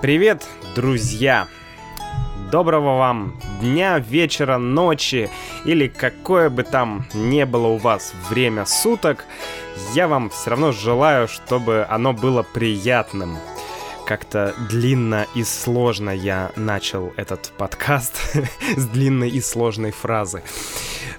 [0.00, 1.48] Привет, друзья!
[2.52, 5.28] Доброго вам дня, вечера, ночи
[5.64, 9.24] или какое бы там ни было у вас время суток.
[9.94, 13.38] Я вам все равно желаю, чтобы оно было приятным.
[14.06, 18.20] Как-то длинно и сложно я начал этот подкаст
[18.76, 20.44] с длинной и сложной фразы.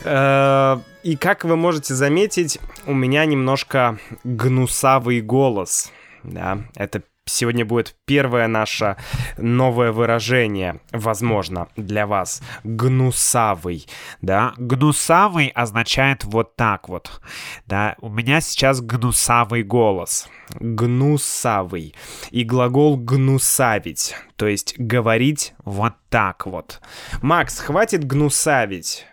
[0.06, 5.92] Э, и как вы можете заметить, у меня немножко гнусавый голос.
[6.24, 8.98] Да, это сегодня будет первое наше
[9.38, 12.42] новое выражение, возможно, для вас.
[12.64, 13.88] Гнусавый,
[14.22, 14.54] да?
[14.58, 17.22] Гнусавый означает вот так вот,
[17.66, 17.96] да?
[18.00, 20.30] У меня сейчас гнусавый голос.
[20.60, 21.94] Гнусавый.
[22.32, 26.82] И глагол гнусавить, то есть говорить вот так вот.
[27.22, 29.06] Макс, хватит гнусавить.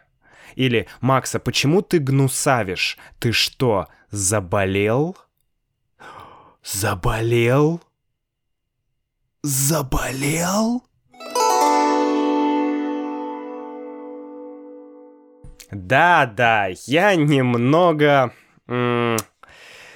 [0.56, 2.98] Или, Макса, почему ты гнусавишь?
[3.18, 5.16] Ты что, заболел?
[6.64, 7.82] Заболел?
[9.48, 10.82] Заболел?
[15.70, 18.32] Да-да, я немного
[18.66, 19.16] м-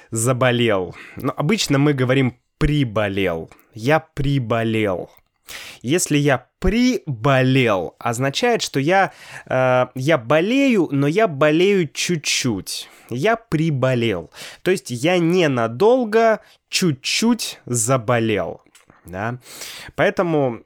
[0.09, 0.95] заболел.
[1.17, 3.49] Но обычно мы говорим приболел.
[3.73, 5.11] Я приболел.
[5.81, 9.11] Если я приболел, означает, что я,
[9.47, 12.87] э, я болею, но я болею чуть-чуть.
[13.09, 14.31] Я приболел.
[14.61, 18.61] То есть я ненадолго чуть-чуть заболел
[19.05, 19.39] да.
[19.95, 20.61] Поэтому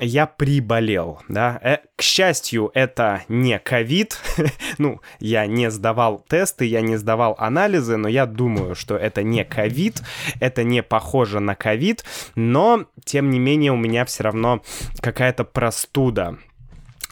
[0.00, 1.58] я приболел, да.
[1.62, 4.18] Э, к счастью, это не ковид.
[4.78, 9.44] ну, я не сдавал тесты, я не сдавал анализы, но я думаю, что это не
[9.44, 10.02] ковид,
[10.40, 14.62] это не похоже на ковид, но, тем не менее, у меня все равно
[15.00, 16.38] какая-то простуда.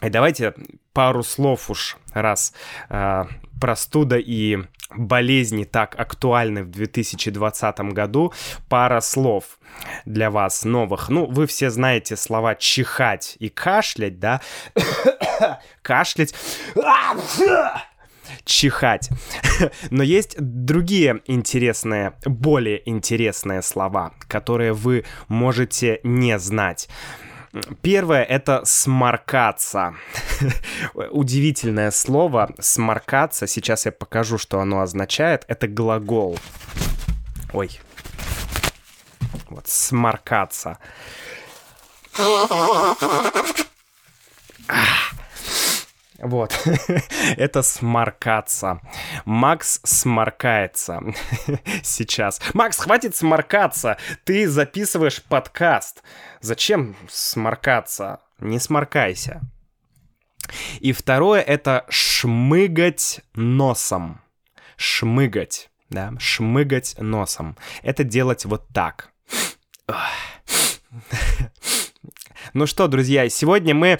[0.01, 0.53] И давайте
[0.93, 2.53] пару слов уж, раз
[2.89, 3.25] э,
[3.59, 4.57] простуда и
[4.95, 8.33] болезни так актуальны в 2020 году,
[8.67, 9.59] пара слов
[10.05, 11.09] для вас новых.
[11.09, 14.41] Ну, вы все знаете слова чихать и кашлять, да?
[15.81, 16.33] Кашлять.
[18.45, 19.09] Чихать.
[19.91, 26.89] Но есть другие интересные, более интересные слова, которые вы можете не знать.
[27.81, 29.95] Первое— это сморкаться.
[30.93, 33.47] Удивительное слово сморкаться.
[33.47, 35.45] Сейчас я покажу, что оно означает.
[35.47, 36.37] Это глагол.
[37.53, 37.79] Ой.
[39.49, 40.77] Вот, сморкаться.
[46.21, 46.67] Вот,
[47.37, 48.81] это сморкаться.
[49.25, 51.01] Макс сморкается
[51.83, 52.41] сейчас.
[52.53, 53.97] Макс, хватит сморкаться!
[54.25, 56.03] Ты записываешь подкаст.
[56.41, 58.19] Зачем сморкаться?
[58.39, 59.41] Не сморкайся.
[60.79, 64.21] И второе— это шмыгать носом.
[64.75, 67.57] Шмыгать, да, шмыгать носом.
[67.81, 69.11] Это делать вот так.
[72.53, 73.99] Ну что, друзья, сегодня мы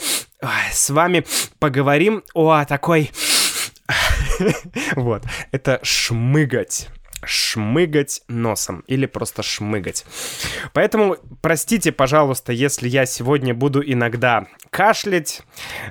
[0.71, 1.25] с вами
[1.59, 3.11] поговорим о такой...
[4.95, 6.89] Вот, это шмыгать
[7.25, 10.05] шмыгать носом или просто шмыгать.
[10.73, 15.41] Поэтому простите, пожалуйста, если я сегодня буду иногда кашлять,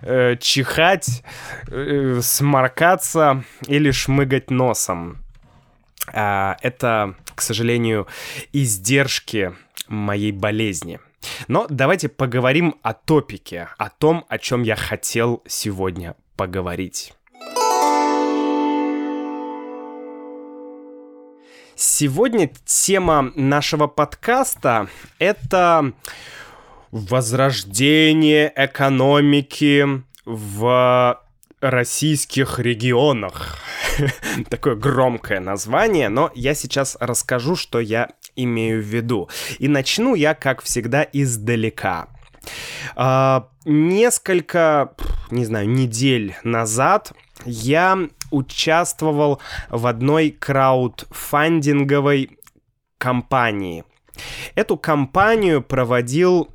[0.03, 1.22] э, чихать,
[1.69, 5.19] э, сморкаться или шмыгать носом.
[6.12, 8.06] А, это, к сожалению,
[8.53, 9.54] издержки
[9.88, 11.00] моей болезни.
[11.49, 17.12] Но давайте поговорим о топике, о том, о чем я хотел сегодня поговорить.
[21.75, 24.88] Сегодня тема нашего подкаста—
[25.21, 25.93] это
[26.91, 29.87] возрождение экономики
[30.25, 31.22] в
[31.60, 33.59] российских регионах.
[34.50, 38.09] Такое громкое название, но я сейчас расскажу, что я
[38.44, 39.28] имею в виду.
[39.59, 42.09] И начну я, как всегда, издалека.
[42.97, 44.94] А, несколько,
[45.31, 47.13] не знаю, недель назад
[47.45, 47.98] я
[48.30, 49.41] участвовал
[49.71, 52.39] в одной краудфандинговой
[52.98, 53.84] кампании.
[54.54, 56.48] Эту кампанию проводил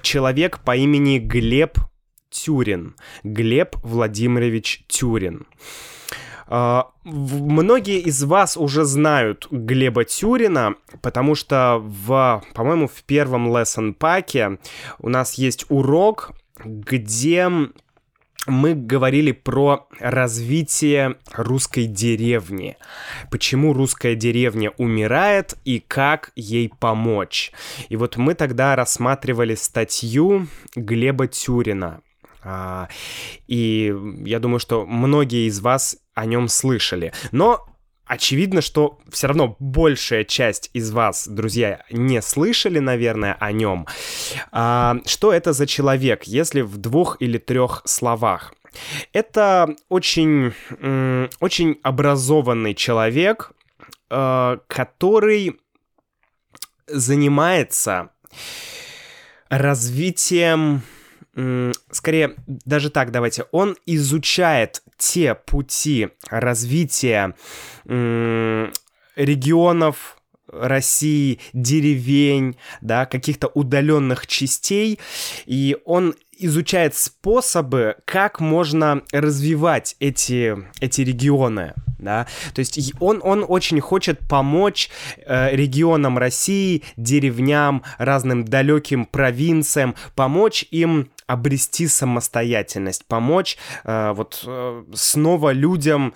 [0.00, 1.78] человек по имени Глеб
[2.30, 2.96] Тюрин.
[3.22, 5.46] Глеб Владимирович Тюрин.
[7.04, 14.58] Многие из вас уже знают Глеба Тюрина, потому что в, по-моему, в первом lesson паке
[14.98, 16.32] у нас есть урок,
[16.62, 17.48] где
[18.46, 22.76] мы говорили про развитие русской деревни.
[23.30, 27.52] Почему русская деревня умирает и как ей помочь.
[27.88, 32.02] И вот мы тогда рассматривали статью Глеба Тюрина
[33.46, 33.94] и
[34.24, 37.12] я думаю, что многие из вас о нем слышали.
[37.32, 37.66] Но
[38.10, 43.86] очевидно, что все равно большая часть из вас, друзья, не слышали, наверное, о нем.
[44.50, 48.52] А, что это за человек, если в двух или трех словах?
[49.12, 50.52] Это очень,
[51.40, 53.52] очень образованный человек,
[54.10, 55.60] э, который
[56.86, 58.10] занимается
[59.48, 60.82] развитием
[61.90, 67.34] скорее, даже так давайте, он изучает те пути развития
[69.16, 70.16] регионов
[70.52, 74.98] России, деревень, да, каких-то удаленных частей,
[75.46, 83.44] и он изучает способы, как можно развивать эти, эти регионы, да, то есть он, он
[83.46, 93.56] очень хочет помочь э, регионам России, деревням, разным далеким провинциям, помочь им обрести самостоятельность, помочь
[93.84, 96.14] э, вот э, снова людям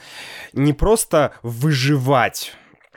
[0.52, 2.52] не просто выживать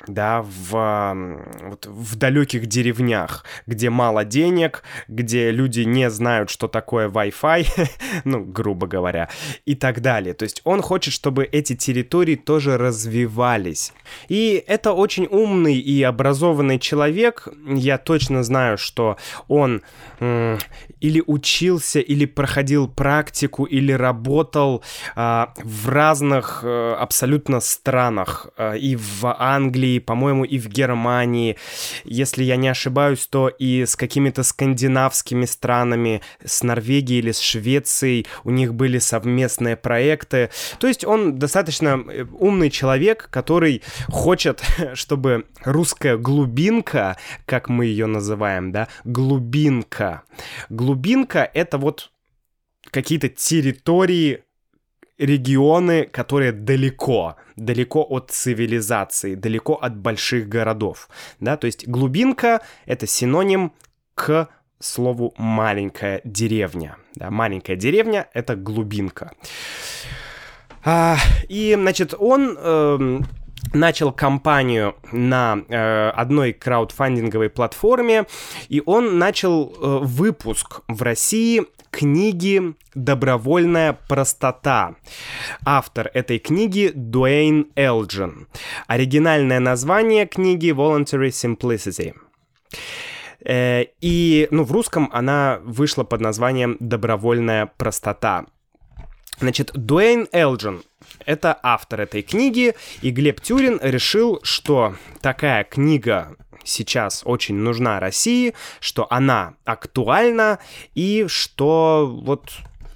[0.05, 1.15] да, в,
[1.63, 7.89] вот, в далеких деревнях, где мало денег, где люди не знают, что такое Wi-Fi,
[8.23, 9.29] ну, грубо говоря,
[9.65, 10.33] и так далее.
[10.33, 13.93] То есть он хочет, чтобы эти территории тоже развивались.
[14.29, 17.47] И это очень умный и образованный человек.
[17.65, 19.17] Я точно знаю, что
[19.47, 19.81] он
[20.19, 20.59] м-
[20.99, 24.83] или учился, или проходил практику, или работал
[25.15, 28.47] а, в разных а, абсолютно странах.
[28.57, 31.57] А, и в Англии, по-моему, и в Германии.
[32.03, 38.27] Если я не ошибаюсь, то и с какими-то скандинавскими странами, с Норвегией или с Швецией
[38.43, 40.49] у них были совместные проекты.
[40.79, 44.61] То есть он достаточно э, умный человек, который хочет,
[44.93, 50.23] чтобы русская глубинка, как мы ее называем, да, глубинка.
[50.69, 52.11] Глубинка— это вот
[52.91, 54.43] какие-то территории
[55.17, 61.09] регионы, которые далеко, далеко от цивилизации, далеко от больших городов,
[61.39, 63.73] да, то есть глубинка— это синоним
[64.15, 64.49] к
[64.79, 69.31] слову маленькая деревня, да, маленькая деревня— это глубинка.
[70.83, 71.17] А,
[71.49, 72.55] и, значит, он...
[72.57, 73.19] Э,
[73.73, 78.25] начал кампанию на э, одной краудфандинговой платформе,
[78.69, 84.95] и он начал э, выпуск в России книги «Добровольная простота».
[85.65, 88.47] Автор этой книги Дуэйн Элджин.
[88.87, 92.13] Оригинальное название книги «Voluntary Simplicity».
[93.43, 98.45] Э, и, ну, в русском она вышла под названием «Добровольная простота».
[99.39, 100.83] Значит, Дуэйн Элджин—
[101.25, 108.53] это автор этой книги, и Глеб Тюрин решил, что такая книга сейчас очень нужна России,
[108.79, 110.59] что она актуальна
[110.95, 112.51] и что вот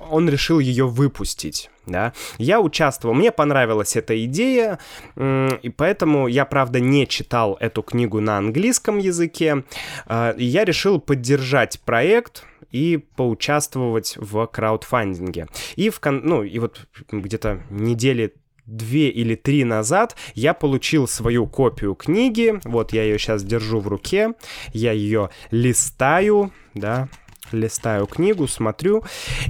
[0.10, 1.70] он решил ее выпустить.
[1.86, 2.14] Да?
[2.38, 4.80] Я участвовал, мне понравилась эта идея,
[5.16, 9.64] и поэтому я, правда, не читал эту книгу на английском языке,
[10.06, 15.48] а, я решил поддержать проект, и поучаствовать в краудфандинге.
[15.76, 16.22] И в кон...
[16.24, 18.34] ну и вот где-то недели
[18.66, 22.60] две или три назад я получил свою копию книги.
[22.64, 24.34] Вот я ее сейчас держу в руке.
[24.74, 27.10] Я ее листаю, да,
[27.52, 29.04] листаю книгу, смотрю.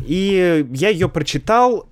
[0.05, 1.90] И я ее прочитал.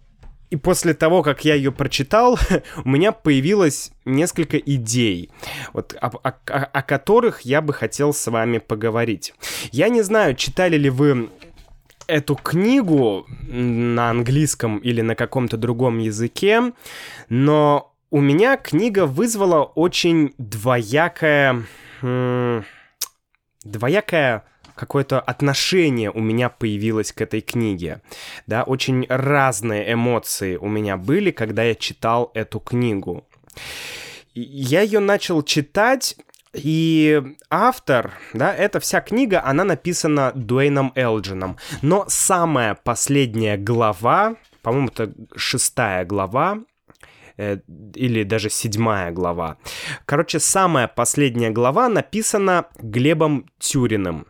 [0.50, 2.40] И после того, как я ее прочитал,
[2.84, 5.30] у меня появилось несколько идей,
[5.74, 9.34] вот, о, о, о которых я бы хотел с вами поговорить.
[9.72, 11.30] Я не знаю, читали ли вы
[12.08, 16.74] эту книгу на английском или на каком-то другом языке,
[17.30, 21.64] но у меня книга вызвала очень двоякое...
[23.64, 24.46] Двоякое
[24.80, 28.02] какое-то отношение у меня появилось к этой книге.
[28.48, 33.28] Да, очень разные эмоции у меня были, когда я читал эту книгу.
[34.34, 36.16] Я ее начал читать
[36.54, 41.58] и автор, да, эта вся книга, она написана Дуэйном Элджином.
[41.82, 46.60] Но самая последняя глава, по-моему, это шестая глава,
[47.96, 49.58] или даже седьмая глава.
[50.06, 54.28] Короче, самая последняя глава написана Глебом Тюриным.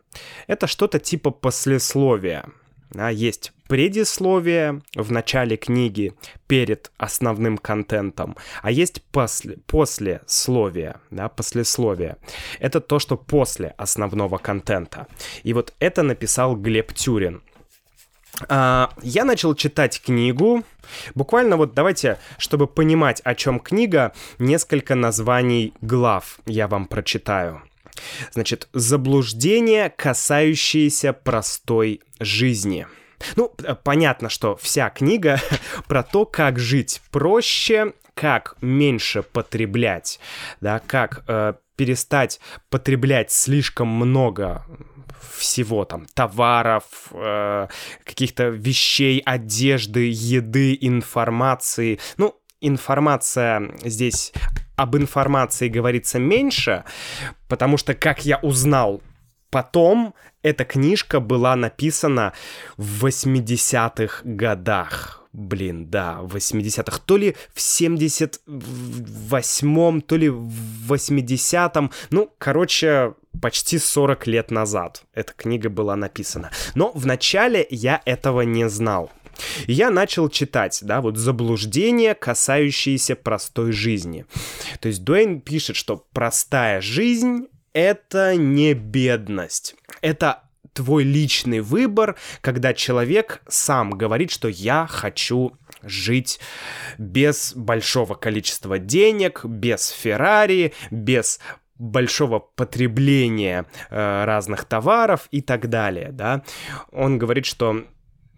[0.48, 2.46] Это что-то типа послесловия.
[2.92, 6.14] Да, есть предисловие в начале книги
[6.48, 12.18] перед основным контентом, а есть после, послесловие, да, послесловие.
[12.60, 15.06] Это то, что после основного контента.
[15.44, 17.44] И вот это написал Глеб Тюрин.
[18.48, 20.64] Uh, я начал читать книгу.
[21.16, 27.62] Буквально вот давайте, чтобы понимать, о чем книга, несколько названий глав я вам прочитаю.
[28.32, 32.88] Значит, заблуждения, касающиеся простой жизни.
[33.36, 33.54] Ну,
[33.84, 35.40] понятно, что вся книга
[35.88, 40.20] про то, как жить проще, как меньше потреблять,
[40.62, 44.66] да, как э, перестать потреблять слишком много
[45.22, 47.68] всего там товаров, э,
[48.04, 52.00] каких-то вещей, одежды, еды, информации.
[52.18, 54.34] Ну, информация здесь
[54.76, 56.84] об информации говорится меньше,
[57.48, 59.02] потому что, как я узнал
[59.50, 62.34] потом, эта книжка была написана
[62.78, 65.24] в 80-х годах.
[65.34, 67.02] Блин, да, в 80-х.
[67.06, 71.92] То ли в 78-м, то ли в 80-м.
[72.10, 76.52] Ну, короче, почти 40 лет назад эта книга была написана.
[76.76, 79.12] Но вначале я этого не знал.
[79.68, 84.26] Я начал читать, да, вот заблуждения, касающиеся простой жизни.
[84.80, 89.76] То есть Дуэйн пишет, что простая жизнь— это не бедность.
[90.02, 90.44] Это
[90.74, 96.40] твой личный выбор, когда человек сам говорит, что я хочу жить
[96.98, 101.40] без большого количества денег, без Феррари, без
[101.80, 106.44] большого потребления э, разных товаров и так далее, да.
[106.92, 107.86] Он говорит, что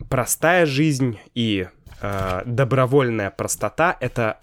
[0.10, 1.68] простая жизнь и
[2.02, 4.40] э, добровольная простота это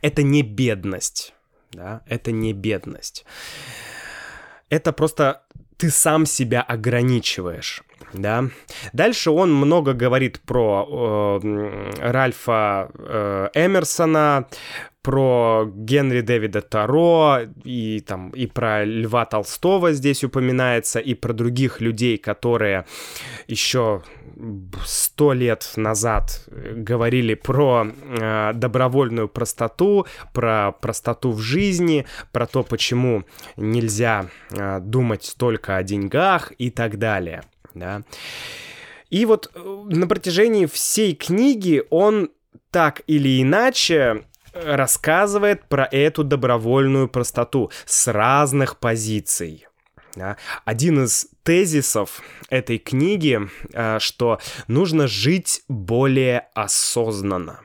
[0.00, 1.34] это не бедность,
[1.72, 3.26] да, это не бедность.
[4.70, 5.42] Это просто
[5.76, 8.44] ты сам себя ограничиваешь да.
[8.92, 14.46] Дальше он много говорит про э, Ральфа э, Эмерсона,
[15.02, 21.80] про Генри Дэвида Таро, и там и про Льва Толстого здесь упоминается, и про других
[21.80, 22.84] людей, которые
[23.46, 24.02] еще
[24.84, 33.24] сто лет назад говорили про э, добровольную простоту, про простоту в жизни, про то, почему
[33.56, 37.42] нельзя э, думать только о деньгах и так далее
[37.78, 38.02] да.
[39.10, 42.30] И вот э, на протяжении всей книги он
[42.70, 44.24] так или иначе
[44.64, 49.66] рассказывает про эту добровольную простоту с разных позиций.
[50.64, 53.40] Один из тезисов этой книги,
[53.72, 57.60] э, что нужно жить более осознанно.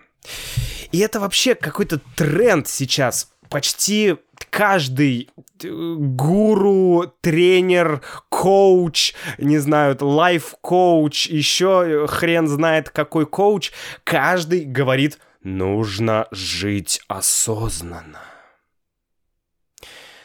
[0.92, 3.32] И это вообще какой-то тренд сейчас.
[3.50, 4.18] Почти
[4.50, 5.30] каждый
[5.64, 13.72] э, гуру, тренер, коуч, не знаю, лайф-коуч, еще хрен знает какой коуч,
[14.04, 18.22] каждый говорит, нужно жить осознанно.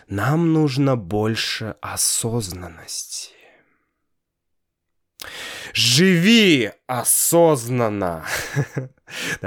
[0.09, 3.35] Нам нужно больше осознанности.
[5.75, 8.25] Живи осознанно.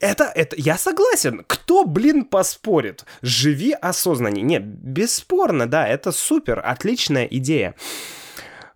[0.00, 1.44] это, это, я согласен.
[1.46, 3.04] Кто, блин, поспорит?
[3.22, 4.42] Живи осознаннее.
[4.42, 7.76] Не, бесспорно, да, это супер, отличная идея.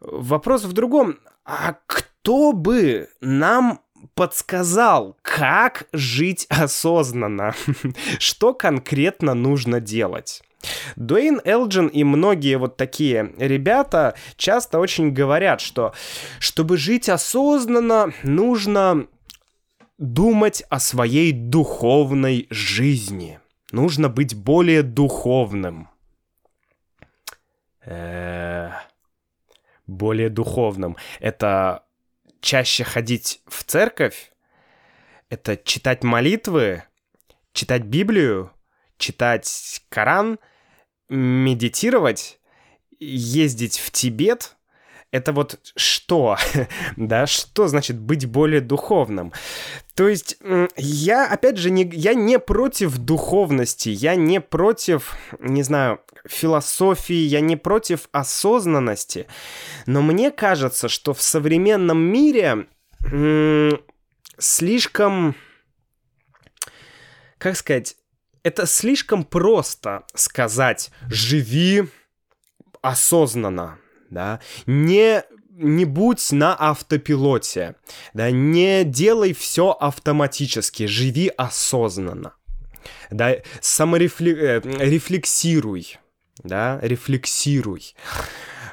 [0.00, 1.18] Вопрос в другом.
[1.44, 3.80] А кто бы нам
[4.14, 7.54] подсказал, как жить осознанно?
[8.18, 10.42] Что конкретно нужно делать?
[10.96, 15.92] Дуэйн Элджин и многие вот такие ребята часто очень говорят, что
[16.38, 19.06] чтобы жить осознанно, нужно
[19.99, 23.40] думать о своей духовной жизни.
[23.73, 25.88] Нужно быть более духовным.
[27.84, 28.70] Э,
[29.87, 30.96] более духовным.
[31.20, 31.84] Это
[32.44, 34.30] чаще ходить в церковь?
[35.30, 36.84] Это читать молитвы?
[37.52, 38.52] Читать Библию?
[38.98, 40.38] Читать Коран?
[41.08, 42.38] Медитировать?
[43.00, 44.56] Ездить в Тибет?
[45.14, 46.37] Это вот что,
[46.97, 49.33] да, что значит быть более духовным?
[49.94, 50.37] То есть
[50.76, 57.40] я, опять же, не, я не против духовности, я не против, не знаю, философии, я
[57.40, 59.28] не против осознанности,
[59.87, 62.66] но мне кажется, что в современном мире
[64.37, 65.37] слишком,
[67.38, 67.94] как сказать,
[68.42, 71.85] это слишком просто сказать «живи
[72.83, 73.78] осознанно»,
[74.14, 75.25] да, не
[75.56, 77.76] не будь на автопилоте,
[78.12, 82.35] да, не делай все автоматически, живи осознанно,
[83.11, 85.97] да, саморефлексируй, э,
[86.42, 87.94] да, рефлексируй,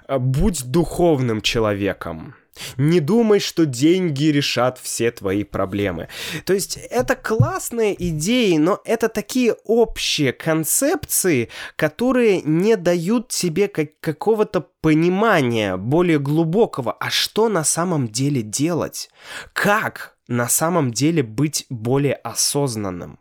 [0.09, 2.35] будь духовным человеком,
[2.77, 6.09] не думай, что деньги решат все твои проблемы.
[6.45, 13.99] То есть это классные идеи, но это такие общие концепции, которые не дают тебе как
[13.99, 19.09] какого-то понимания более глубокого, а что на самом деле делать?
[19.53, 23.20] Как на самом деле быть более осознанным?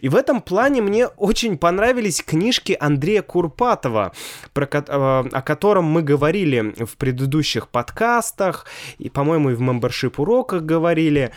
[0.00, 4.12] И в этом плане мне очень понравились книжки Андрея Курпатова,
[4.52, 8.66] про, э, о котором мы говорили в предыдущих подкастах,
[8.98, 11.32] и, по-моему, и в мембершип уроках говорили.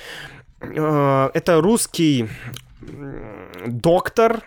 [0.59, 2.27] э, это русский
[3.65, 4.43] доктор,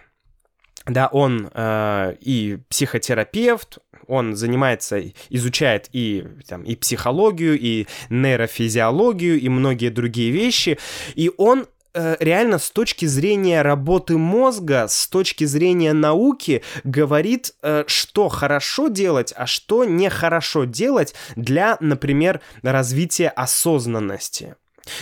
[0.86, 9.48] да, он э, и психотерапевт, он занимается, изучает и, там, и психологию, и нейрофизиологию, и
[9.48, 10.78] многие другие вещи,
[11.14, 18.28] и он реально с точки зрения работы мозга, с точки зрения науки говорит, э, что
[18.28, 24.56] хорошо делать, а что нехорошо делать для, например, развития осознанности.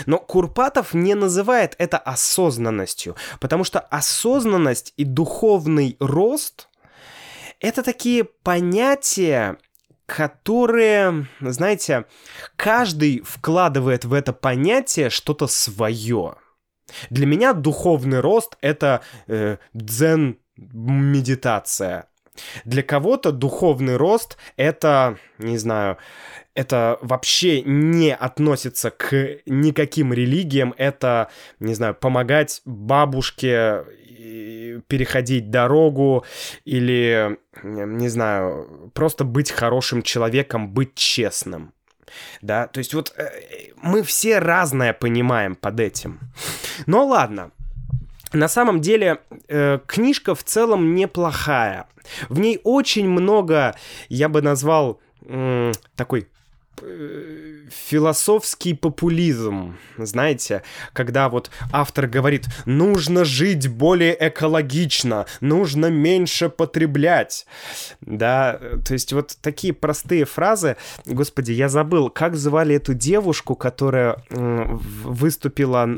[0.06, 6.68] Но Курпатов не называет это осознанностью, потому что осознанность и духовный рост—
[7.60, 9.56] это такие понятия,
[10.06, 12.06] которые, знаете,
[12.56, 16.36] каждый вкладывает в это понятие что-то свое.
[17.10, 22.06] Для меня духовный рост— это э, дзен-медитация.
[22.64, 25.98] Для кого-то духовный рост— это, не знаю,
[26.54, 31.28] это вообще не относится к никаким религиям, это,
[31.60, 33.84] не знаю, помогать бабушке
[34.88, 36.24] переходить дорогу
[36.64, 41.72] или, не знаю, просто быть хорошим человеком, быть честным.
[42.42, 46.20] Да, то есть вот э, мы все разное понимаем под этим.
[46.86, 47.50] Но ладно,
[48.32, 51.86] на самом деле, э, книжка в целом неплохая.
[52.28, 53.74] В ней очень много,
[54.08, 56.28] я бы назвал, э, такой
[57.70, 67.46] философский популизм, знаете, когда вот автор говорит, нужно жить более экологично, нужно меньше потреблять,
[68.00, 74.22] да, то есть вот такие простые фразы, господи, я забыл, как звали эту девушку, которая
[74.30, 75.88] выступила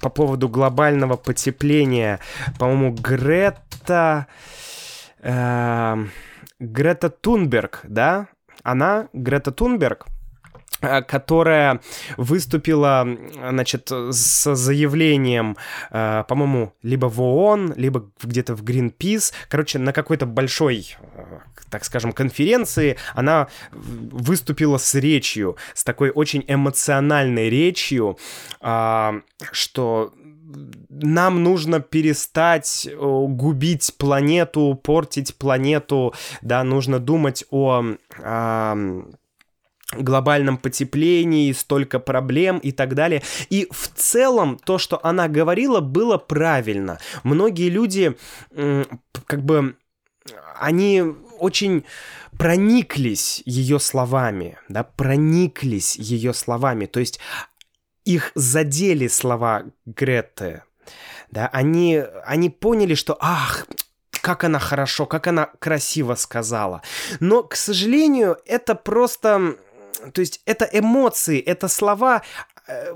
[0.00, 2.20] по поводу глобального потепления,
[2.58, 4.26] по-моему, Грета...
[5.20, 5.96] Э,
[6.62, 8.28] Грета Тунберг, да?
[8.62, 10.06] Она, Грета Тунберг,
[10.80, 11.80] э, которая
[12.16, 13.06] выступила,
[13.50, 15.56] значит, с заявлением,
[15.90, 21.38] э, по-моему, либо в ООН, либо где-то в Greenpeace, короче, на какой-то большой, э,
[21.70, 28.18] так скажем, конференции, она выступила с речью, с такой очень эмоциональной речью,
[29.52, 30.12] что
[30.88, 37.84] нам нужно перестать губить планету, портить планету, да, нужно думать о...
[38.18, 38.76] о
[39.94, 43.22] глобальном потеплении, столько проблем и так далее.
[43.50, 46.98] И в целом то, что она говорила, было правильно.
[47.24, 48.16] Многие люди,
[49.26, 49.76] как бы,
[50.58, 51.04] они
[51.38, 51.84] очень
[52.38, 56.86] прониклись ее словами, да, прониклись ее словами.
[56.86, 57.20] То есть
[58.04, 60.62] их задели слова Греты,
[61.30, 63.66] да, они, они поняли, что, ах,
[64.22, 66.82] как она хорошо, как она красиво сказала.
[67.20, 69.56] Но, к сожалению, это просто...
[70.12, 72.22] То есть это эмоции, это слова,
[72.66, 72.92] э,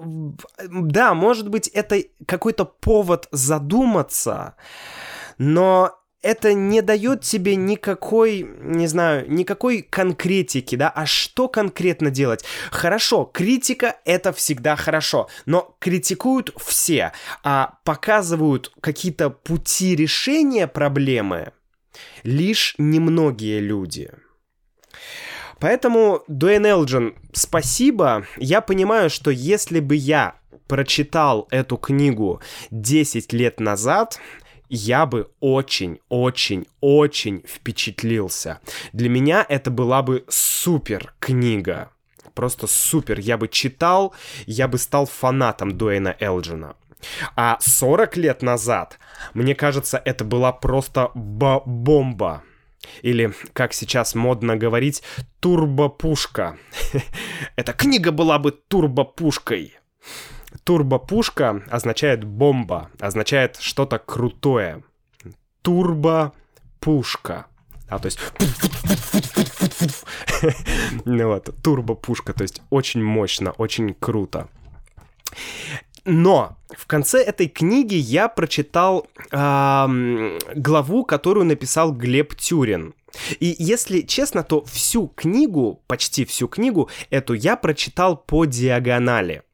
[0.71, 4.57] да, может быть, это какой-то повод задуматься,
[5.39, 12.45] но это не дает тебе никакой, не знаю, никакой конкретики, да, а что конкретно делать?
[12.73, 17.13] Хорошо, критика это всегда хорошо, но критикуют все,
[17.45, 21.53] а показывают какие-то пути решения проблемы
[22.25, 24.11] лишь немногие люди.
[25.61, 28.27] Поэтому, Дуэйн Элджин, спасибо.
[28.37, 30.35] Я понимаю, что если бы я
[30.67, 32.41] прочитал эту книгу
[32.73, 34.19] 10 лет назад,
[34.69, 38.61] я бы очень-очень-очень впечатлился.
[38.93, 41.91] Для меня это была бы супер книга.
[42.35, 43.19] Просто супер.
[43.19, 44.15] Я бы читал,
[44.47, 46.77] я бы стал фанатом Дуэйна Элджина.
[47.35, 48.99] А 40 лет назад,
[49.35, 52.43] мне кажется, это была просто бомба.
[53.03, 55.03] Или, как сейчас модно говорить,
[55.41, 56.57] турбопушка.
[57.57, 59.77] Эта книга была бы турбопушкой.
[60.67, 64.83] Турбопушка означает бомба, означает что-то крутое.
[65.63, 67.47] Турбопушка.
[67.89, 68.19] А, то есть...
[71.05, 74.49] ну вот, турбопушка, то есть очень мощно, очень круто.
[76.05, 82.95] Но в конце этой книги я прочитал э, главу, которую написал Глеб Тюрин.
[83.39, 89.45] И если честно, то всю книгу, почти всю книгу эту я прочитал по диагонали.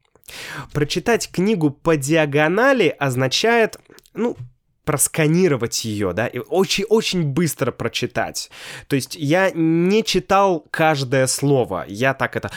[0.71, 3.77] Прочитать книгу по диагонали означает,
[4.13, 4.37] ну,
[4.85, 8.49] просканировать ее, да, и очень-очень быстро прочитать.
[8.87, 12.51] То есть я не читал каждое слово, я так это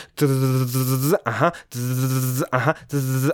[1.25, 1.53] ага,
[2.51, 2.77] ага,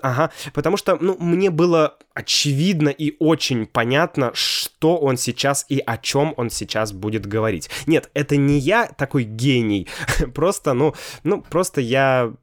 [0.03, 5.97] ага, потому что, ну, мне было очевидно и очень понятно, что он сейчас и о
[5.97, 7.71] чем он сейчас будет говорить.
[7.87, 9.89] Нет, это не я такой гений,
[10.35, 12.35] просто, ну, ну, просто я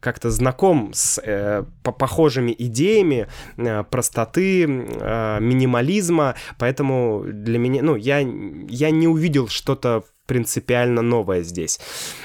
[0.00, 7.96] как-то знаком с э, по похожими идеями э, простоты, э, минимализма, поэтому для меня, ну,
[7.96, 11.80] я, я не увидел что-то принципиально новое здесь.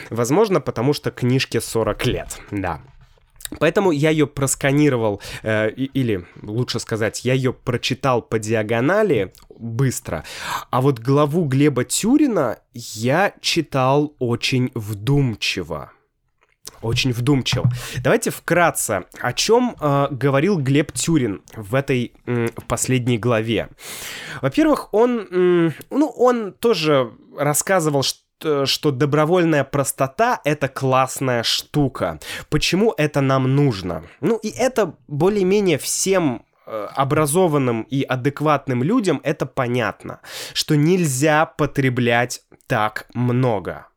[0.10, 2.82] Возможно, потому что книжке 40 лет, да.
[3.60, 10.24] Поэтому я ее просканировал, э, или лучше сказать, я ее прочитал по диагонали быстро.
[10.70, 15.92] А вот главу Глеба Тюрина я читал очень вдумчиво.
[16.84, 17.72] Очень вдумчиво.
[18.04, 23.70] Давайте вкратце, о чем э, говорил Глеб Тюрин в этой э, последней главе.
[24.42, 28.24] Во-первых, он, э, ну, он тоже рассказывал, что
[28.66, 32.20] что добровольная простота— это классная штука.
[32.50, 34.04] Почему это нам нужно?
[34.20, 40.20] Ну, и это более-менее всем э, образованным и адекватным людям это понятно,
[40.54, 43.88] что нельзя потреблять так много.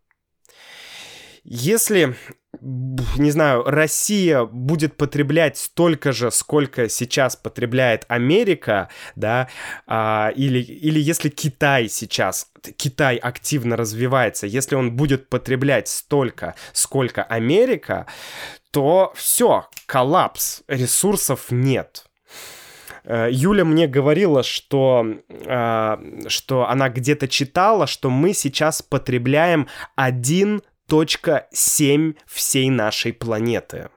[1.49, 2.17] Если
[2.61, 9.49] не знаю, Россия будет потреблять столько же, сколько сейчас потребляет Америка, да,
[9.87, 17.23] а, или, или если Китай сейчас, Китай активно развивается, если он будет потреблять столько, сколько
[17.23, 18.07] Америка,
[18.71, 22.07] то все, коллапс, ресурсов нет.
[23.07, 25.97] Э, Юля мне говорила, что, э,
[26.29, 33.91] что она где-то читала, что мы сейчас потребляем один точка 7 всей нашей планеты.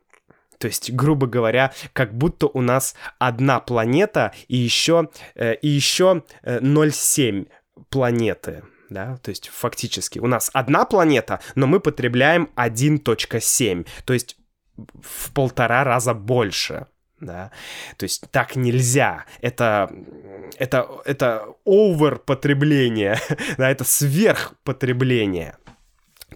[0.57, 6.23] То есть, грубо говоря, как будто у нас одна планета и еще, э, и еще
[6.43, 8.63] 0,7 э, планеты.
[8.89, 14.35] Да, то есть фактически у нас одна планета, но мы потребляем 1.7, то есть
[14.75, 16.87] в полтора раза больше
[17.21, 17.51] да,
[17.97, 19.91] то есть так нельзя, это,
[20.57, 23.19] это, это овер потребление,
[23.57, 25.57] да, это сверхпотребление.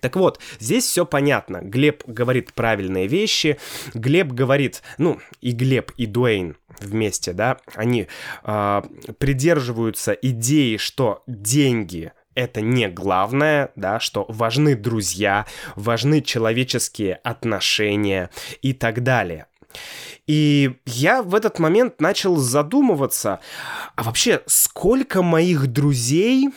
[0.04, 1.62] Так вот, здесь все понятно.
[1.62, 3.58] Глеб говорит правильные вещи.
[3.94, 8.10] Глеб говорит, ну, и Глеб, и Дуэйн вместе, да, они
[8.44, 8.82] э,
[9.18, 15.46] придерживаются идеи, что деньги это не главное, да, что важны друзья,
[15.78, 18.30] важны человеческие отношения
[18.62, 19.46] и так далее.
[20.28, 23.40] И я в этот момент начал задумываться,
[23.96, 26.50] а вообще сколько моих друзей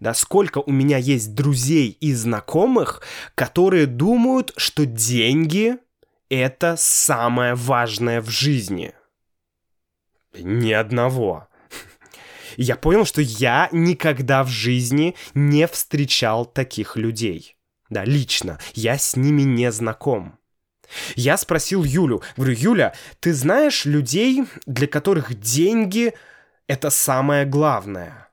[0.00, 3.02] да, сколько у меня есть друзей и знакомых,
[3.34, 5.76] которые думают, что деньги—
[6.30, 8.94] это самое важное в жизни.
[10.32, 11.48] Ни одного.
[12.56, 17.56] Я понял, что я никогда в жизни не встречал таких людей.
[17.90, 18.58] Да, лично.
[18.74, 20.38] Я с ними не знаком.
[21.14, 26.14] Я спросил Юлю, говорю, Юля, ты знаешь людей, для которых деньги—
[26.66, 28.28] это самое главное?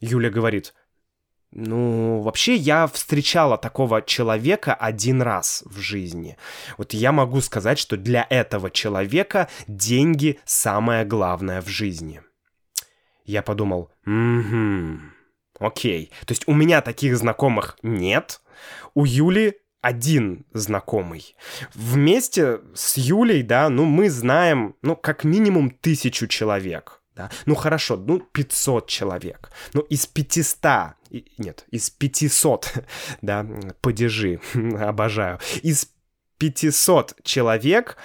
[0.00, 0.74] Юля говорит,
[1.52, 6.36] ну, вообще я встречала такого человека один раз в жизни.
[6.76, 12.20] Вот я могу сказать, что для этого человека деньги самое главное в жизни.
[13.24, 15.00] Я подумал, угу,
[15.58, 16.12] окей.
[16.26, 18.40] То есть у меня таких знакомых нет,
[18.94, 21.36] у Юли один знакомый.
[21.74, 27.96] Вместе с Юлей, да, ну мы знаем, ну как минимум тысячу человек да, ну хорошо,
[27.96, 30.95] ну 500 человек, ну из 500,
[31.38, 32.74] нет, из 500,
[33.22, 33.46] да,
[33.80, 35.90] падежи, обожаю, из
[36.38, 37.96] 500 человек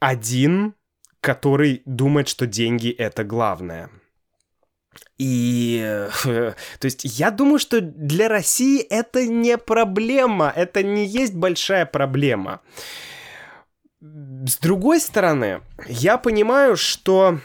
[0.00, 0.74] один,
[1.20, 3.90] который думает, что деньги это главное.
[5.18, 11.86] И, то есть, я думаю, что для России это не проблема, это не есть большая
[11.86, 12.60] проблема.
[14.00, 17.38] С другой стороны, я понимаю, что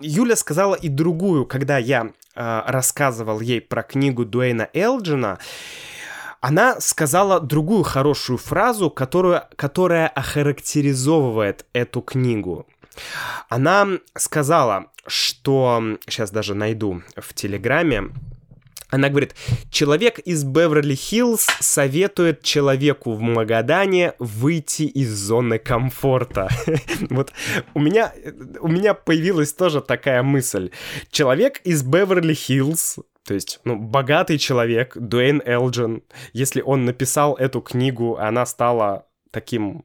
[0.00, 5.38] Юля сказала и другую, когда я а, рассказывал ей про книгу Дуэйна Элджина,
[6.40, 12.66] она сказала другую хорошую фразу, которую, которая охарактеризовывает эту книгу.
[13.48, 15.98] Она сказала, что...
[16.06, 18.10] Сейчас даже найду в Телеграме.
[18.90, 19.34] Она говорит,
[19.70, 26.48] человек из Беверли-Хиллз советует человеку в Магадане выйти из зоны комфорта.
[27.10, 27.32] вот
[27.74, 28.12] у меня,
[28.60, 30.70] у меня появилась тоже такая мысль.
[31.10, 38.16] Человек из Беверли-Хиллз, то есть, ну, богатый человек, Дуэйн Элджин, если он написал эту книгу,
[38.16, 39.84] она стала таким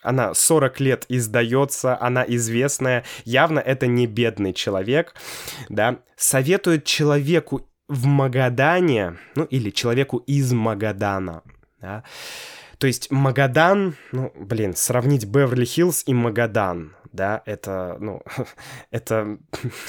[0.00, 5.14] она 40 лет издается, она известная, явно это не бедный человек,
[5.68, 11.42] да, советует человеку в Магадане, ну или человеку из Магадана,
[11.80, 12.04] да.
[12.78, 18.22] То есть Магадан, ну, блин, сравнить Беверли-Хиллз и Магадан, да, это, ну,
[18.90, 19.38] это,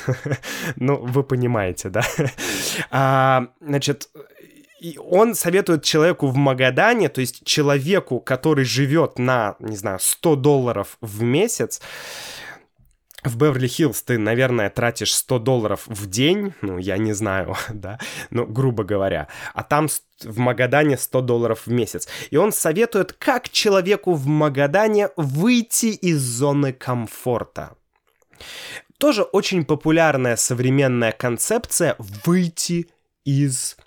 [0.75, 2.01] ну, вы понимаете, да.
[2.91, 4.09] А, значит,
[4.97, 10.97] он советует человеку в Магадане, то есть человеку, который живет на, не знаю, 100 долларов
[11.01, 11.81] в месяц,
[13.23, 18.45] в Беверли-Хиллз ты, наверное, тратишь 100 долларов в день, ну, я не знаю, да, ну,
[18.45, 19.87] грубо говоря, а там
[20.21, 22.07] в Магадане 100 долларов в месяц.
[22.29, 27.75] И он советует, как человеку в Магадане выйти из зоны комфорта.
[28.97, 32.89] Тоже очень популярная современная концепция выйти
[33.23, 33.77] из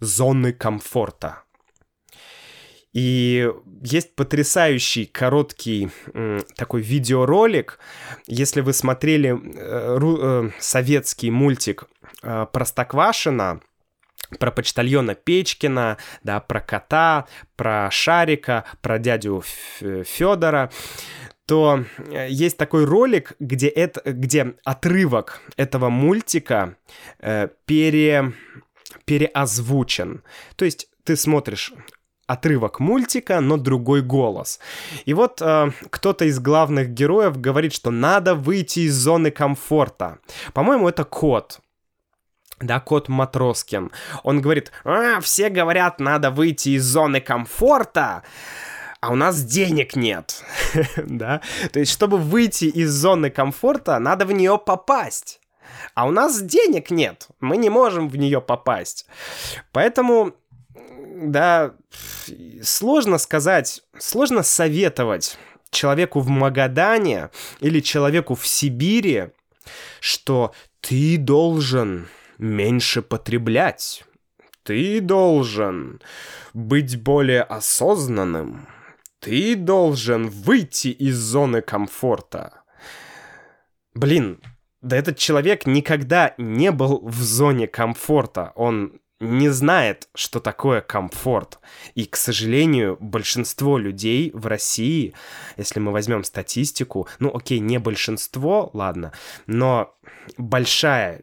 [0.00, 1.42] зоны комфорта.
[2.92, 3.50] И
[3.82, 5.90] есть потрясающий короткий
[6.56, 7.78] такой видеоролик.
[8.26, 11.84] Если вы смотрели э, э, советский мультик
[12.22, 13.60] э, Простоквашина,
[14.38, 17.26] про почтальона Печкина, да, про кота,
[17.56, 19.42] про Шарика, про дядю
[19.80, 20.70] Федора,
[21.46, 21.84] то
[22.28, 26.76] есть такой ролик, где, это, где отрывок этого мультика
[27.18, 28.32] э, пере,
[29.04, 30.22] переозвучен.
[30.56, 31.72] То есть ты смотришь
[32.26, 34.60] отрывок мультика, но другой голос.
[35.04, 40.18] И вот э, кто-то из главных героев говорит, что надо выйти из зоны комфорта.
[40.52, 41.60] По-моему, это кот.
[42.60, 43.90] Да, кот Матроскин.
[44.22, 48.22] Он говорит, а, все говорят, надо выйти из зоны комфорта,
[49.00, 50.44] а у нас денег нет.
[50.96, 51.40] да?
[51.72, 55.40] То есть, чтобы выйти из зоны комфорта, надо в нее попасть.
[55.94, 59.06] А у нас денег нет, мы не можем в нее попасть.
[59.72, 60.32] Поэтому
[61.14, 61.74] да,
[62.62, 65.38] сложно сказать, сложно советовать
[65.70, 69.30] человеку в Магадане или человеку в Сибири,
[70.00, 74.04] что ты должен меньше потреблять,
[74.62, 76.00] ты должен
[76.54, 78.68] быть более осознанным,
[79.20, 82.62] ты должен выйти из зоны комфорта.
[83.94, 84.40] Блин,
[84.80, 88.52] да этот человек никогда не был в зоне комфорта.
[88.56, 91.58] Он не знает, что такое комфорт.
[91.94, 95.14] И, к сожалению, большинство людей в России,
[95.56, 99.12] если мы возьмем статистику, ну окей, не большинство, ладно,
[99.46, 99.94] но
[100.36, 101.22] большая,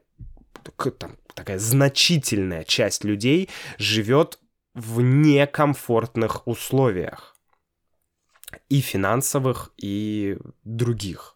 [0.97, 4.39] там, такая значительная часть людей живет
[4.73, 7.35] в некомфортных условиях.
[8.69, 11.35] И финансовых, и других.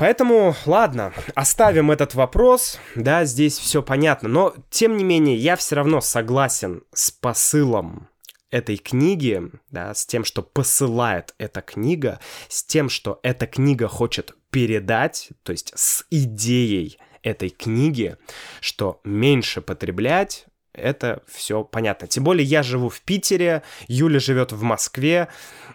[0.00, 5.76] Поэтому, ладно, оставим этот вопрос, да, здесь все понятно, но, тем не менее, я все
[5.76, 8.08] равно согласен с посылом
[8.50, 14.34] этой книги, да, с тем, что посылает эта книга, с тем, что эта книга хочет
[14.50, 18.16] передать, то есть с идеей этой книги,
[18.62, 22.08] что меньше потреблять, это все понятно.
[22.08, 25.28] Тем более я живу в Питере, Юля живет в Москве.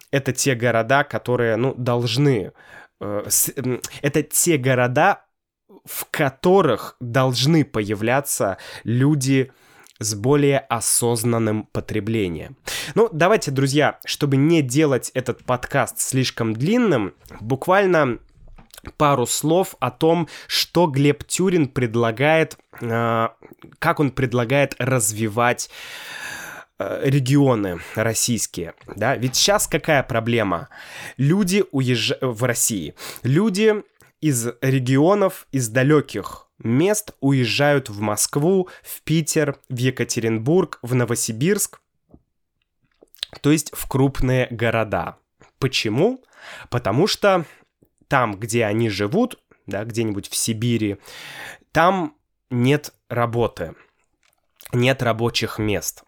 [0.10, 2.54] Это те города, которые, ну, должны
[3.00, 5.26] это те города,
[5.84, 9.52] в которых должны появляться люди
[10.00, 12.58] с более осознанным потреблением.
[12.96, 18.20] Ну, давайте, друзья, чтобы не делать этот подкаст слишком длинным, буквально
[18.98, 23.30] пару слов о том, что Глеб Тюрин предлагает, э,
[23.80, 26.45] как он предлагает развивать Э,
[26.78, 30.70] регионы российские, да, ведь сейчас какая проблема?
[31.18, 33.84] Люди уезжают в России, люди
[34.22, 41.80] из регионов, из далеких мест уезжают в Москву, в Питер, в Екатеринбург, в Новосибирск,
[43.42, 45.18] то есть в крупные города.
[45.60, 46.24] Почему?
[46.70, 47.46] Потому что
[48.08, 50.98] там, где они живут, да, где-нибудь в Сибири,
[51.72, 52.16] там
[52.50, 53.76] нет работы,
[54.72, 56.04] нет рабочих мест.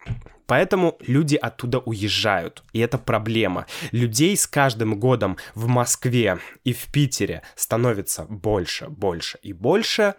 [0.48, 3.66] Поэтому люди оттуда уезжают, и это проблема.
[3.92, 10.14] Людей с каждым годом в Москве и в Питере становится больше, больше и больше,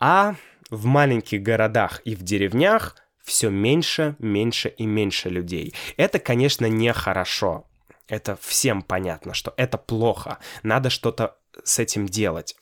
[0.00, 0.36] а
[0.70, 5.74] в маленьких городах и в деревнях все меньше, меньше и меньше людей.
[5.98, 7.66] Это, конечно, нехорошо.
[8.08, 10.38] Это всем понятно, что это плохо.
[10.62, 12.56] Надо что-то с этим делать.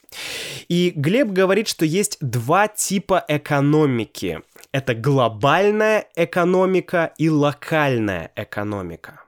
[0.68, 4.40] И Глеб говорит, что есть два типа экономики.
[4.72, 9.22] Это глобальная экономика и локальная экономика.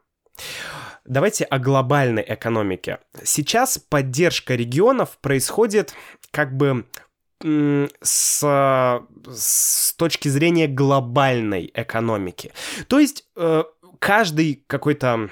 [1.04, 2.98] Давайте о глобальной экономике.
[3.22, 5.94] Сейчас поддержка регионов происходит
[6.30, 6.86] как бы
[7.42, 12.52] с, с точки зрения глобальной экономики.
[12.88, 13.64] То есть э,
[13.98, 15.28] каждый какой-то,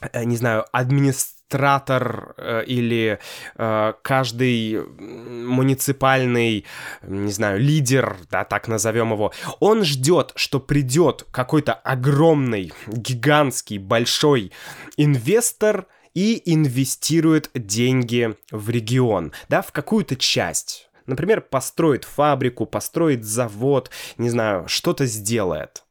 [0.00, 3.18] э, не знаю, администрация администратор э, или
[3.56, 6.64] э, каждый муниципальный,
[7.02, 14.52] не знаю, лидер, да, так назовем его, он ждет, что придет какой-то огромный, гигантский, большой
[14.96, 20.88] инвестор и инвестирует деньги в регион, да, в какую-то часть.
[21.06, 25.84] Например, построит фабрику, построит завод, не знаю, что-то сделает.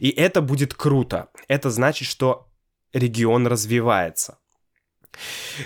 [0.00, 1.28] И это будет круто.
[1.46, 2.48] Это значит, что
[2.94, 4.38] регион развивается.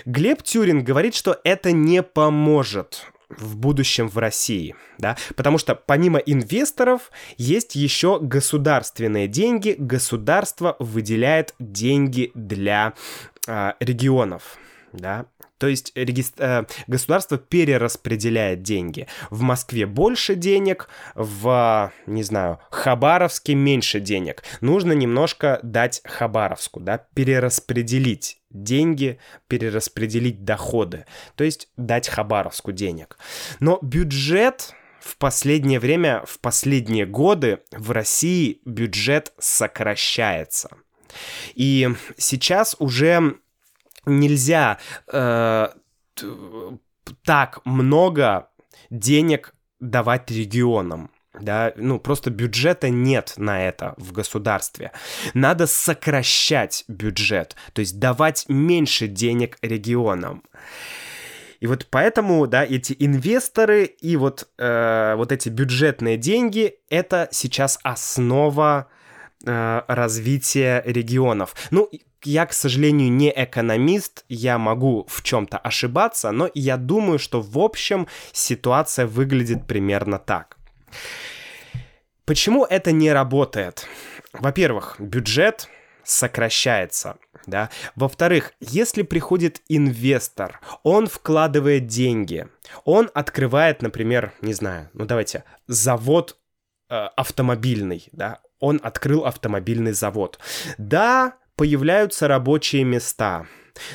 [0.05, 6.19] Глеб Тюрин говорит, что это не поможет в будущем в России, да, потому что помимо
[6.19, 12.93] инвесторов есть еще государственные деньги, государство выделяет деньги для
[13.47, 14.57] э, регионов,
[14.91, 15.27] да,
[15.61, 19.07] то есть э, государство перераспределяет деньги.
[19.29, 24.43] В Москве больше денег, в, не знаю, Хабаровске меньше денег.
[24.61, 31.05] Нужно немножко дать Хабаровску, да, перераспределить деньги, перераспределить доходы.
[31.35, 33.17] То есть дать Хабаровску денег.
[33.59, 40.69] Но бюджет в последнее время, в последние годы в России бюджет сокращается.
[41.55, 43.37] И сейчас уже
[44.05, 44.77] нельзя
[45.11, 45.69] э,
[47.23, 48.49] так много
[48.89, 51.11] денег давать регионам.
[51.39, 54.91] Да, ну просто бюджета нет на это в государстве.
[55.33, 60.43] Надо сокращать бюджет, то есть давать меньше денег регионам.
[61.61, 67.79] И вот поэтому, да, эти инвесторы и вот, э, вот эти бюджетные деньги— это сейчас
[67.83, 68.87] основа
[69.45, 71.55] э, развития регионов.
[71.69, 71.87] Ну,
[72.23, 77.57] я, к сожалению, не экономист, я могу в чем-то ошибаться, но я думаю, что в
[77.59, 80.57] общем ситуация выглядит примерно так.
[82.25, 83.87] Почему это не работает?
[84.33, 85.67] Во-первых, бюджет
[86.03, 87.69] сокращается, да.
[87.95, 92.47] Во-вторых, если приходит инвестор, он вкладывает деньги,
[92.85, 96.37] он открывает, например, не знаю, ну давайте, завод
[96.89, 100.39] э, автомобильный, да, он открыл автомобильный завод.
[100.77, 103.47] Да, появляются рабочие места.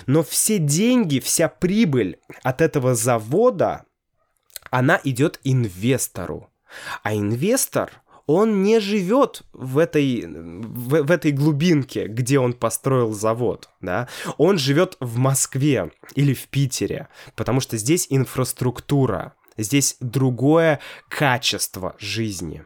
[0.06, 3.84] Но все деньги, вся прибыль от этого завода,
[4.70, 6.50] она идет инвестору.
[7.02, 7.90] А инвестор,
[8.26, 14.58] он не живет в этой, в, в этой глубинке, где он построил завод, да, он
[14.58, 22.64] живет в Москве или в Питере, потому что здесь инфраструктура, здесь другое качество жизни.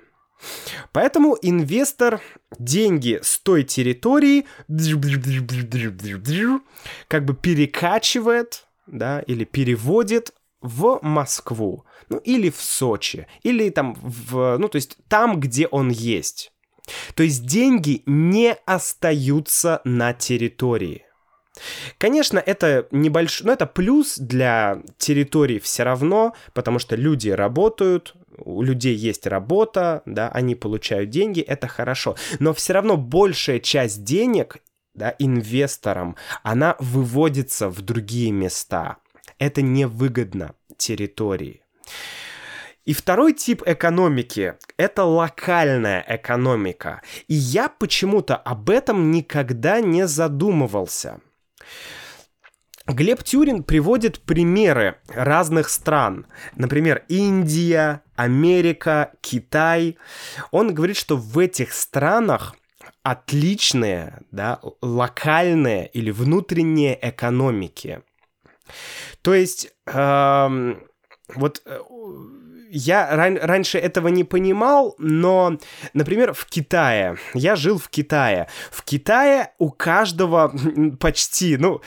[0.92, 2.20] Поэтому инвестор
[2.58, 4.46] деньги с той территории
[7.08, 14.56] как бы перекачивает, да, или переводит в Москву, ну или в Сочи, или там в,
[14.58, 16.52] ну то есть там, где он есть.
[17.14, 21.04] То есть деньги не остаются на территории.
[21.98, 28.62] Конечно, это небольшой, но это плюс для территории все равно, потому что люди работают, у
[28.62, 32.16] людей есть работа, да, они получают деньги, это хорошо.
[32.38, 34.58] Но все равно большая часть денег,
[34.94, 38.96] да, инвесторам, она выводится в другие места.
[39.38, 41.59] Это невыгодно территории.
[42.84, 47.02] И второй тип экономики— это локальная экономика.
[47.28, 51.20] И я почему-то об этом никогда не задумывался.
[52.86, 56.26] Глеб Тюрин приводит примеры разных стран.
[56.56, 59.96] Например, Индия, Америка, Китай.
[60.50, 62.56] Он говорит, что в этих странах
[63.02, 68.02] отличные, да, локальные или внутренние экономики.
[69.22, 70.89] То есть, эм,
[71.36, 71.78] вот э,
[72.70, 75.58] я ран- раньше этого не понимал, но,
[75.92, 78.48] например, в Китае, я жил в Китае.
[78.70, 80.52] В Китае у каждого
[81.00, 81.80] почти, ну,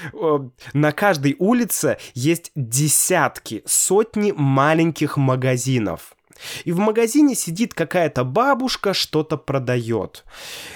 [0.73, 6.15] на каждой улице есть десятки, сотни маленьких магазинов.
[6.65, 10.25] И в магазине сидит какая-то бабушка, что-то продает.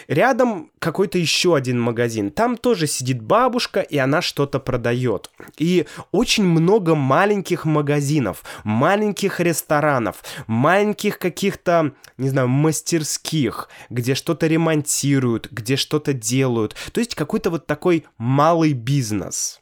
[0.08, 2.32] Рядом какой-то еще один магазин.
[2.32, 5.30] Там тоже сидит бабушка, и она что-то продает.
[5.58, 15.50] И очень много маленьких магазинов, маленьких ресторанов, маленьких каких-то, не знаю, мастерских, где что-то ремонтируют,
[15.52, 16.76] где что-то делают.
[16.92, 19.62] То есть какой-то вот такой малый бизнес.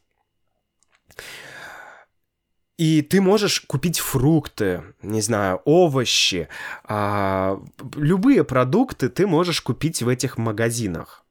[2.77, 6.49] И ты можешь купить фрукты, не знаю, овощи,
[6.83, 7.61] а,
[7.95, 11.23] любые продукты ты можешь купить в этих магазинах.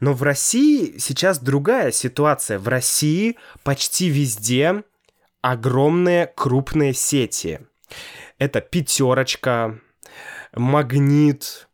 [0.00, 2.58] Но в России сейчас другая ситуация.
[2.58, 4.82] В России почти везде
[5.42, 7.60] огромные крупные сети.
[8.38, 9.78] Это пятерочка,
[10.52, 11.68] магнит,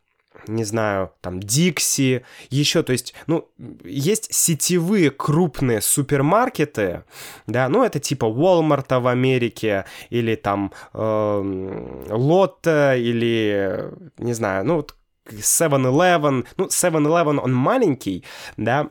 [0.47, 3.49] не знаю, там, Дикси, еще, то есть, ну,
[3.83, 7.03] есть сетевые крупные супермаркеты,
[7.47, 14.85] да, ну, это типа Walmart в Америке, или там э, Lotte, или, не знаю, ну,
[15.29, 18.25] 7-Eleven, ну, 7-Eleven, он маленький,
[18.57, 18.89] да,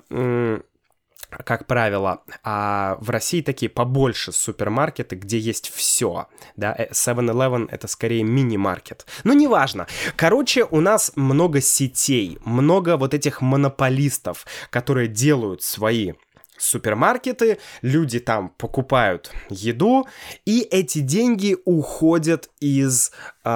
[1.31, 6.26] как правило, а в России такие побольше супермаркеты, где есть все,
[6.57, 9.87] да, 7-Eleven это скорее мини-маркет, но неважно.
[10.16, 16.12] Короче, у нас много сетей, много вот этих монополистов, которые делают свои
[16.61, 20.07] супермаркеты, люди там покупают еду,
[20.45, 23.12] и эти деньги уходят из,
[23.45, 23.51] э,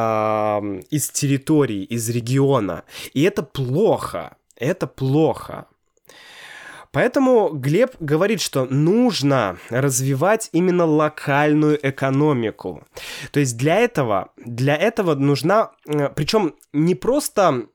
[0.91, 2.85] из территории, из региона.
[3.13, 5.67] И это плохо, это плохо.
[6.95, 12.87] Поэтому Глеб говорит, что нужно развивать именно локальную экономику.
[13.33, 17.67] То есть для этого, для этого нужна, э, причем не просто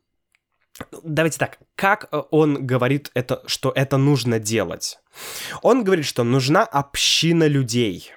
[1.03, 4.99] Давайте так, как он говорит это, что это нужно делать?
[5.61, 8.13] Он говорит, что нужна община людей,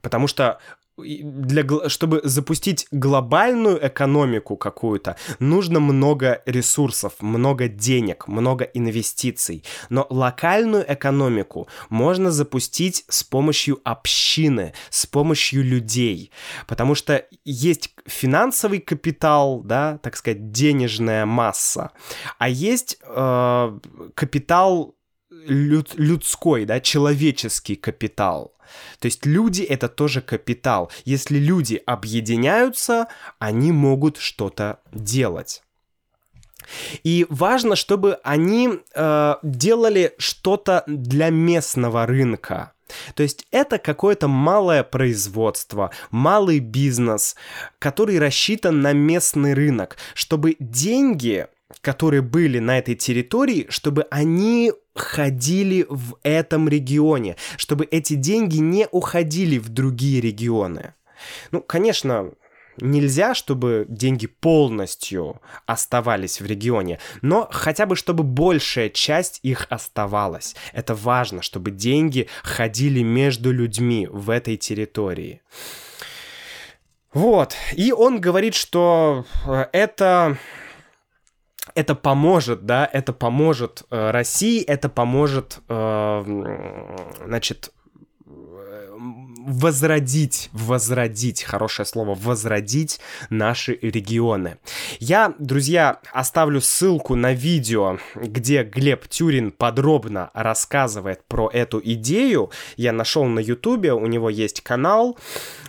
[0.00, 0.58] потому что
[0.98, 9.64] для, чтобы запустить глобальную экономику какую-то, нужно много ресурсов, много денег, много инвестиций.
[9.90, 16.30] Но локальную экономику можно запустить с помощью общины, с помощью людей.
[16.66, 21.92] Потому что есть финансовый капитал, да, так сказать, денежная масса,
[22.38, 23.78] а есть э,
[24.14, 24.94] капитал
[25.30, 28.57] люд, людской, да, человеческий капитал.
[28.98, 30.90] То есть люди это тоже капитал.
[31.04, 33.08] Если люди объединяются,
[33.38, 35.62] они могут что-то делать.
[37.02, 42.72] И важно, чтобы они э, делали что-то для местного рынка.
[43.14, 47.36] То есть это какое-то малое производство, малый бизнес,
[47.78, 51.46] который рассчитан на местный рынок, чтобы деньги
[51.80, 58.86] которые были на этой территории, чтобы они ходили в этом регионе, чтобы эти деньги не
[58.90, 60.94] уходили в другие регионы.
[61.50, 62.32] Ну, конечно,
[62.80, 70.54] нельзя, чтобы деньги полностью оставались в регионе, но хотя бы чтобы большая часть их оставалась.
[70.72, 75.42] Это важно, чтобы деньги ходили между людьми в этой территории.
[77.12, 77.54] Вот.
[77.74, 80.36] И он говорит, что э, это
[81.74, 87.72] это поможет, да, это поможет э, России, это поможет, э, значит,
[89.48, 93.00] возродить, возродить, хорошее слово, возродить
[93.30, 94.58] наши регионы.
[94.98, 102.50] Я, друзья, оставлю ссылку на видео, где Глеб Тюрин подробно рассказывает про эту идею.
[102.76, 105.18] Я нашел на ютубе, у него есть канал,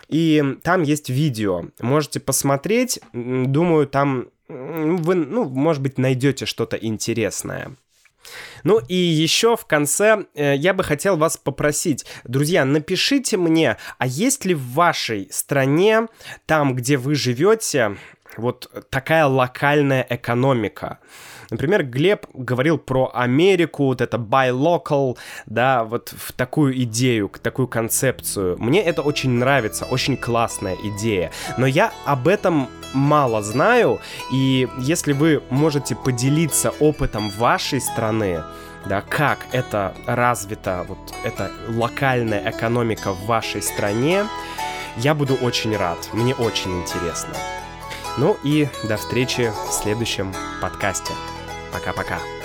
[0.09, 1.65] и там есть видео.
[1.79, 7.75] Можете посмотреть, думаю, там вы, ну, может быть, найдете что-то интересное.
[8.63, 14.05] Ну и еще в конце э, я бы хотел вас попросить, друзья, напишите мне, а
[14.07, 16.07] есть ли в вашей стране,
[16.45, 17.97] там, где вы живете,
[18.37, 20.99] вот такая локальная экономика?
[21.51, 27.67] Например, Глеб говорил про Америку, вот это buy local, да, вот в такую идею, такую
[27.67, 28.55] концепцию.
[28.59, 31.31] Мне это очень нравится, очень классная идея.
[31.57, 33.99] Но я об этом мало знаю,
[34.31, 38.43] и если вы можете поделиться опытом вашей страны,
[38.85, 44.25] да, как это развита, вот эта локальная экономика в вашей стране,
[44.97, 47.33] я буду очень рад, мне очень интересно.
[48.17, 51.13] Ну и до встречи в следующем подкасте.
[51.71, 52.38] Пока-пока.